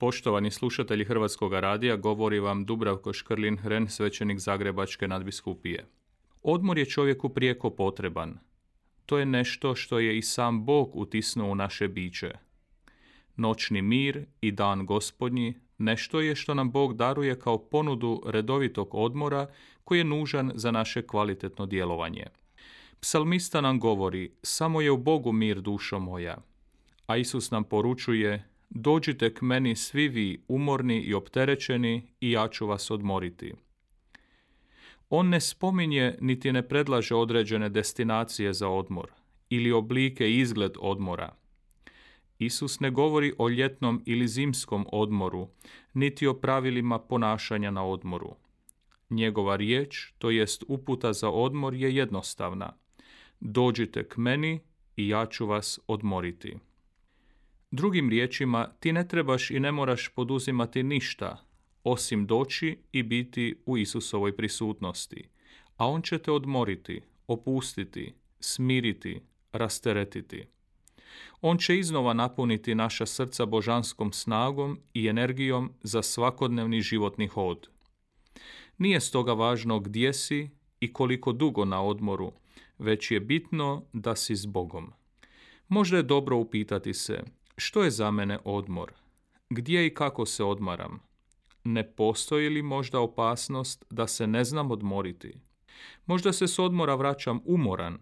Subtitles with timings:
[0.00, 5.86] Poštovani slušatelji Hrvatskog radija, govori vam Dubravko Škrlin Hren, svećenik Zagrebačke nadbiskupije.
[6.42, 8.38] Odmor je čovjeku prijeko potreban.
[9.06, 12.30] To je nešto što je i sam Bog utisnuo u naše biće.
[13.36, 19.46] Noćni mir i dan gospodnji nešto je što nam Bog daruje kao ponudu redovitog odmora
[19.84, 22.26] koji je nužan za naše kvalitetno djelovanje.
[23.00, 26.36] Psalmista nam govori, samo je u Bogu mir dušo moja,
[27.06, 32.66] a Isus nam poručuje, Dođite k meni svi vi umorni i opterećeni i ja ću
[32.66, 33.52] vas odmoriti.
[35.10, 39.10] On ne spominje niti ne predlaže određene destinacije za odmor
[39.50, 41.34] ili oblike izgled odmora.
[42.38, 45.48] Isus ne govori o ljetnom ili zimskom odmoru,
[45.94, 48.34] niti o pravilima ponašanja na odmoru.
[49.10, 52.72] Njegova riječ, to jest uputa za odmor, je jednostavna.
[53.40, 54.60] Dođite k meni
[54.96, 56.56] i ja ću vas odmoriti.
[57.70, 61.44] Drugim riječima, ti ne trebaš i ne moraš poduzimati ništa,
[61.84, 65.28] osim doći i biti u Isusovoj prisutnosti,
[65.76, 69.20] a On će te odmoriti, opustiti, smiriti,
[69.52, 70.44] rasteretiti.
[71.40, 77.68] On će iznova napuniti naša srca božanskom snagom i energijom za svakodnevni životni hod.
[78.78, 82.32] Nije stoga važno gdje si i koliko dugo na odmoru,
[82.78, 84.92] već je bitno da si s Bogom.
[85.68, 87.24] Možda je dobro upitati se,
[87.58, 88.92] što je za mene odmor?
[89.50, 91.00] Gdje i kako se odmaram?
[91.64, 95.40] Ne postoji li možda opasnost da se ne znam odmoriti?
[96.06, 97.98] Možda se s odmora vraćam umoran.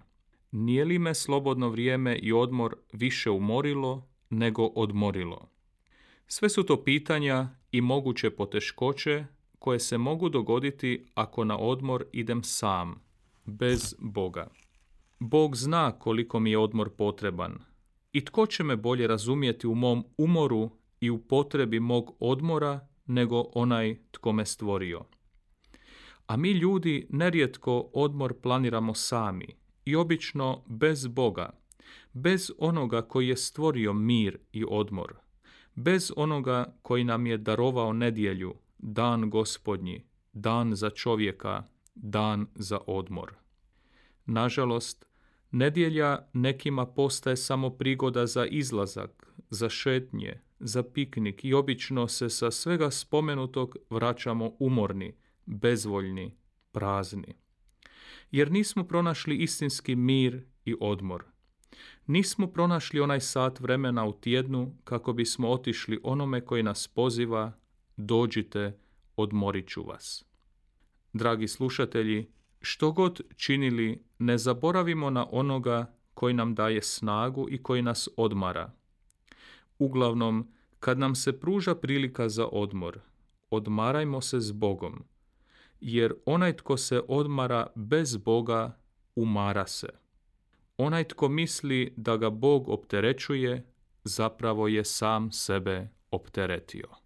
[0.51, 5.49] Nije li me slobodno vrijeme i odmor više umorilo nego odmorilo?
[6.27, 9.25] Sve su to pitanja i moguće poteškoće
[9.59, 13.03] koje se mogu dogoditi ako na odmor idem sam,
[13.45, 14.51] bez Boga.
[15.19, 17.59] Bog zna koliko mi je odmor potreban,
[18.17, 23.45] i tko će me bolje razumjeti u mom umoru i u potrebi mog odmora nego
[23.55, 25.05] onaj tko me stvorio?
[26.27, 29.47] A mi ljudi nerijetko odmor planiramo sami
[29.85, 31.51] i obično bez Boga,
[32.13, 35.15] bez onoga koji je stvorio mir i odmor,
[35.75, 43.35] bez onoga koji nam je darovao nedjelju, dan gospodnji, dan za čovjeka, dan za odmor.
[44.27, 45.07] Nažalost,
[45.51, 52.51] Nedjelja nekima postaje samo prigoda za izlazak, za šetnje, za piknik i obično se sa
[52.51, 55.15] svega spomenutog vraćamo umorni,
[55.47, 56.37] bezvoljni,
[56.73, 57.35] prazni.
[58.31, 61.25] Jer nismo pronašli istinski mir i odmor.
[62.07, 67.53] Nismo pronašli onaj sat vremena u tjednu kako bismo otišli onome koji nas poziva,
[67.97, 68.79] dođite,
[69.17, 70.25] odmorit ću vas.
[71.13, 72.31] Dragi slušatelji,
[72.67, 78.73] što god činili, ne zaboravimo na onoga koji nam daje snagu i koji nas odmara.
[79.79, 80.49] Uglavnom,
[80.81, 83.01] kad nam se pruža prilika za odmor,
[83.51, 85.05] odmarajmo se s Bogom,
[85.81, 88.79] jer onaj tko se odmara bez Boga,
[89.17, 89.89] umara se.
[90.77, 93.67] Onaj tko misli da ga Bog opterećuje,
[94.05, 97.06] zapravo je sam sebe opteretio.